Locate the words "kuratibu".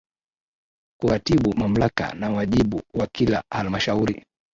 0.99-1.53